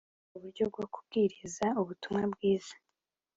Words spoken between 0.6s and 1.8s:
bwo kubwiriza